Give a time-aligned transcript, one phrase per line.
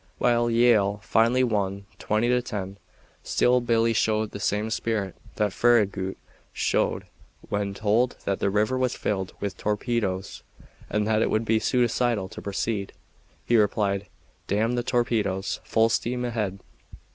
[0.17, 2.79] While Yale finally won 20 10
[3.21, 6.17] still Billy showed the same spirit that Farragut
[6.51, 7.05] showed
[7.49, 10.41] when told that the river was filled with torpedoes
[10.89, 12.93] and that it would be suicidal to proceed.
[13.45, 14.07] He replied,
[14.47, 16.57] "Damn the torpedoes, full steam ahead!"